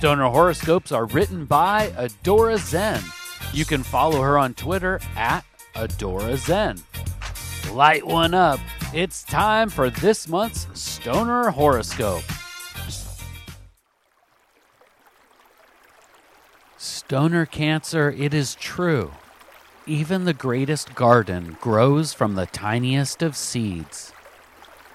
Stoner 0.00 0.30
horoscopes 0.30 0.92
are 0.92 1.04
written 1.04 1.44
by 1.44 1.88
Adora 1.88 2.56
Zen. 2.56 3.02
You 3.52 3.66
can 3.66 3.82
follow 3.82 4.22
her 4.22 4.38
on 4.38 4.54
Twitter 4.54 4.98
at 5.14 5.44
Adora 5.74 6.38
Zen. 6.38 6.78
Light 7.74 8.06
one 8.06 8.32
up. 8.32 8.60
It's 8.94 9.22
time 9.22 9.68
for 9.68 9.90
this 9.90 10.26
month's 10.26 10.66
Stoner 10.72 11.50
horoscope. 11.50 12.22
Stoner 16.78 17.44
Cancer, 17.44 18.10
it 18.10 18.32
is 18.32 18.54
true. 18.54 19.12
Even 19.86 20.24
the 20.24 20.32
greatest 20.32 20.94
garden 20.94 21.58
grows 21.60 22.14
from 22.14 22.36
the 22.36 22.46
tiniest 22.46 23.22
of 23.22 23.36
seeds. 23.36 24.14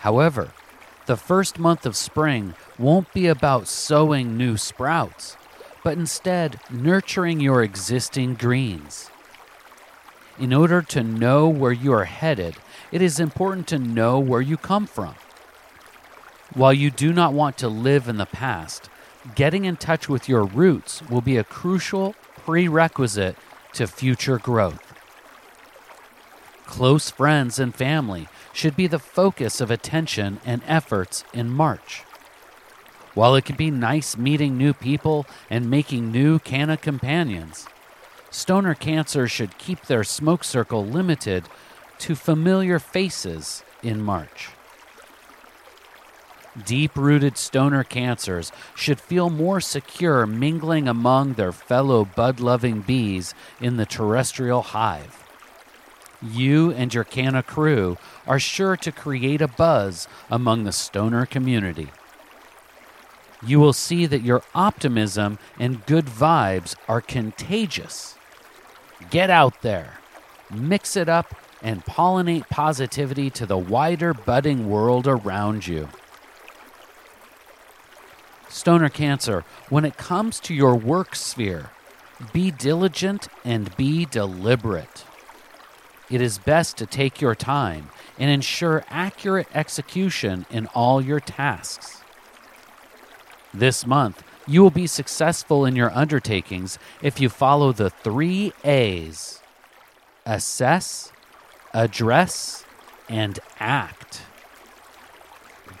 However, 0.00 0.50
the 1.08 1.16
first 1.16 1.58
month 1.58 1.86
of 1.86 1.96
spring 1.96 2.52
won't 2.78 3.10
be 3.14 3.28
about 3.28 3.66
sowing 3.66 4.36
new 4.36 4.58
sprouts, 4.58 5.38
but 5.82 5.96
instead 5.96 6.60
nurturing 6.70 7.40
your 7.40 7.62
existing 7.62 8.34
greens. 8.34 9.10
In 10.38 10.52
order 10.52 10.82
to 10.82 11.02
know 11.02 11.48
where 11.48 11.72
you 11.72 11.94
are 11.94 12.04
headed, 12.04 12.56
it 12.92 13.00
is 13.00 13.18
important 13.18 13.66
to 13.68 13.78
know 13.78 14.18
where 14.18 14.42
you 14.42 14.58
come 14.58 14.86
from. 14.86 15.14
While 16.52 16.74
you 16.74 16.90
do 16.90 17.14
not 17.14 17.32
want 17.32 17.56
to 17.58 17.68
live 17.68 18.06
in 18.06 18.18
the 18.18 18.26
past, 18.26 18.90
getting 19.34 19.64
in 19.64 19.78
touch 19.78 20.10
with 20.10 20.28
your 20.28 20.44
roots 20.44 21.00
will 21.08 21.22
be 21.22 21.38
a 21.38 21.44
crucial 21.44 22.16
prerequisite 22.44 23.36
to 23.72 23.86
future 23.86 24.36
growth. 24.36 24.87
Close 26.68 27.10
friends 27.10 27.58
and 27.58 27.74
family 27.74 28.28
should 28.52 28.76
be 28.76 28.86
the 28.86 28.98
focus 28.98 29.60
of 29.60 29.70
attention 29.70 30.38
and 30.44 30.62
efforts 30.66 31.24
in 31.32 31.48
March. 31.48 32.02
While 33.14 33.34
it 33.34 33.46
can 33.46 33.56
be 33.56 33.70
nice 33.70 34.18
meeting 34.18 34.56
new 34.56 34.74
people 34.74 35.26
and 35.50 35.70
making 35.70 36.12
new 36.12 36.38
canna 36.38 36.76
companions, 36.76 37.66
stoner 38.30 38.74
cancer 38.74 39.26
should 39.26 39.56
keep 39.58 39.86
their 39.86 40.04
smoke 40.04 40.44
circle 40.44 40.84
limited 40.84 41.48
to 42.00 42.14
familiar 42.14 42.78
faces 42.78 43.64
in 43.82 44.02
March. 44.02 44.50
Deep 46.66 46.94
rooted 46.96 47.38
stoner 47.38 47.82
cancers 47.82 48.52
should 48.76 49.00
feel 49.00 49.30
more 49.30 49.60
secure 49.60 50.26
mingling 50.26 50.86
among 50.86 51.32
their 51.32 51.52
fellow 51.52 52.04
bud 52.04 52.40
loving 52.40 52.82
bees 52.82 53.34
in 53.58 53.78
the 53.78 53.86
terrestrial 53.86 54.62
hive. 54.62 55.27
You 56.20 56.72
and 56.72 56.92
your 56.92 57.04
canna 57.04 57.42
crew 57.42 57.96
are 58.26 58.40
sure 58.40 58.76
to 58.78 58.90
create 58.90 59.40
a 59.40 59.48
buzz 59.48 60.08
among 60.30 60.64
the 60.64 60.72
stoner 60.72 61.26
community. 61.26 61.88
You 63.46 63.60
will 63.60 63.72
see 63.72 64.06
that 64.06 64.22
your 64.22 64.42
optimism 64.54 65.38
and 65.58 65.86
good 65.86 66.06
vibes 66.06 66.74
are 66.88 67.00
contagious. 67.00 68.16
Get 69.10 69.30
out 69.30 69.62
there, 69.62 69.98
mix 70.50 70.96
it 70.96 71.08
up, 71.08 71.34
and 71.62 71.84
pollinate 71.84 72.48
positivity 72.48 73.30
to 73.30 73.46
the 73.46 73.58
wider 73.58 74.12
budding 74.12 74.68
world 74.68 75.06
around 75.06 75.66
you. 75.66 75.88
Stoner 78.48 78.88
Cancer, 78.88 79.44
when 79.68 79.84
it 79.84 79.96
comes 79.96 80.40
to 80.40 80.54
your 80.54 80.74
work 80.74 81.14
sphere, 81.14 81.70
be 82.32 82.50
diligent 82.50 83.28
and 83.44 83.76
be 83.76 84.04
deliberate. 84.04 85.04
It 86.10 86.20
is 86.20 86.38
best 86.38 86.76
to 86.78 86.86
take 86.86 87.20
your 87.20 87.34
time 87.34 87.90
and 88.18 88.30
ensure 88.30 88.84
accurate 88.88 89.48
execution 89.54 90.46
in 90.50 90.66
all 90.68 91.02
your 91.02 91.20
tasks. 91.20 92.02
This 93.52 93.86
month, 93.86 94.22
you 94.46 94.62
will 94.62 94.70
be 94.70 94.86
successful 94.86 95.66
in 95.66 95.76
your 95.76 95.90
undertakings 95.92 96.78
if 97.02 97.20
you 97.20 97.28
follow 97.28 97.72
the 97.72 97.90
three 97.90 98.52
A's 98.64 99.40
assess, 100.24 101.12
address, 101.72 102.64
and 103.08 103.38
act. 103.58 104.22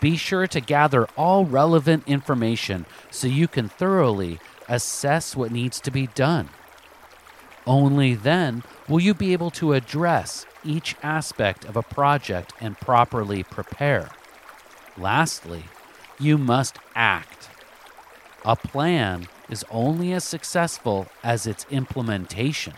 Be 0.00 0.16
sure 0.16 0.46
to 0.46 0.60
gather 0.60 1.06
all 1.16 1.44
relevant 1.44 2.04
information 2.06 2.86
so 3.10 3.26
you 3.26 3.48
can 3.48 3.68
thoroughly 3.68 4.38
assess 4.68 5.34
what 5.34 5.50
needs 5.50 5.80
to 5.80 5.90
be 5.90 6.06
done. 6.08 6.50
Only 7.68 8.14
then 8.14 8.64
will 8.88 8.98
you 8.98 9.12
be 9.12 9.34
able 9.34 9.50
to 9.52 9.74
address 9.74 10.46
each 10.64 10.96
aspect 11.02 11.66
of 11.66 11.76
a 11.76 11.82
project 11.82 12.54
and 12.62 12.80
properly 12.80 13.42
prepare. 13.42 14.08
Lastly, 14.96 15.64
you 16.18 16.38
must 16.38 16.78
act. 16.94 17.50
A 18.42 18.56
plan 18.56 19.28
is 19.50 19.66
only 19.70 20.14
as 20.14 20.24
successful 20.24 21.08
as 21.22 21.46
its 21.46 21.66
implementation. 21.70 22.72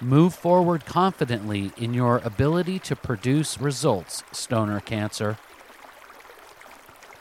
Move 0.00 0.34
forward 0.34 0.84
confidently 0.84 1.70
in 1.76 1.94
your 1.94 2.18
ability 2.24 2.80
to 2.80 2.96
produce 2.96 3.60
results, 3.60 4.24
stoner 4.32 4.80
cancer. 4.80 5.38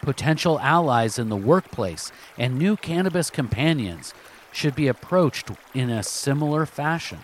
Potential 0.01 0.59
allies 0.59 1.19
in 1.19 1.29
the 1.29 1.35
workplace 1.35 2.11
and 2.35 2.57
new 2.57 2.75
cannabis 2.75 3.29
companions 3.29 4.15
should 4.51 4.75
be 4.75 4.87
approached 4.87 5.49
in 5.73 5.89
a 5.89 6.03
similar 6.03 6.65
fashion, 6.65 7.19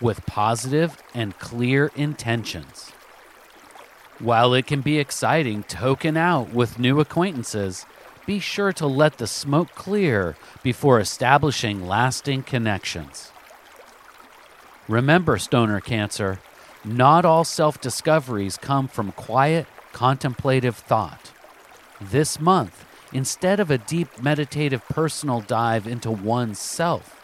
with 0.00 0.26
positive 0.26 1.02
and 1.14 1.38
clear 1.38 1.90
intentions. 1.94 2.92
While 4.18 4.54
it 4.54 4.66
can 4.66 4.80
be 4.80 4.98
exciting 4.98 5.64
token 5.64 6.16
out 6.16 6.52
with 6.52 6.78
new 6.78 7.00
acquaintances, 7.00 7.84
be 8.26 8.38
sure 8.38 8.72
to 8.74 8.86
let 8.86 9.18
the 9.18 9.26
smoke 9.26 9.74
clear 9.74 10.36
before 10.62 11.00
establishing 11.00 11.86
lasting 11.86 12.44
connections. 12.44 13.32
Remember, 14.88 15.38
stoner 15.38 15.80
cancer, 15.80 16.40
not 16.84 17.24
all 17.24 17.44
self 17.44 17.80
discoveries 17.80 18.56
come 18.56 18.88
from 18.88 19.12
quiet, 19.12 19.66
contemplative 19.92 20.76
thought. 20.76 21.32
This 22.00 22.38
month, 22.38 22.84
instead 23.14 23.60
of 23.60 23.70
a 23.70 23.78
deep 23.78 24.20
meditative 24.20 24.84
personal 24.88 25.40
dive 25.40 25.86
into 25.86 26.10
oneself. 26.10 27.20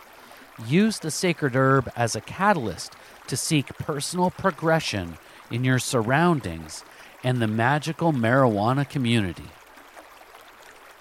use 0.66 0.98
the 0.98 1.10
sacred 1.10 1.56
herb 1.56 1.90
as 1.96 2.14
a 2.14 2.20
catalyst 2.20 2.94
to 3.26 3.36
seek 3.36 3.66
personal 3.78 4.30
progression 4.30 5.16
in 5.50 5.64
your 5.64 5.78
surroundings 5.78 6.84
and 7.24 7.40
the 7.40 7.46
magical 7.46 8.12
marijuana 8.12 8.88
community. 8.88 9.48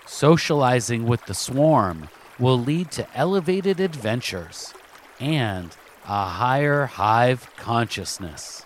Socializing 0.06 1.06
with 1.06 1.26
the 1.26 1.34
swarm 1.34 2.10
will 2.40 2.58
lead 2.58 2.90
to 2.92 3.08
elevated 3.16 3.80
adventures 3.80 4.74
and 5.20 5.76
a 6.06 6.26
higher 6.26 6.86
hive 6.86 7.50
consciousness. 7.58 8.66